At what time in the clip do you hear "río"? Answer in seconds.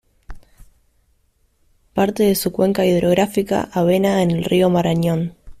4.45-4.67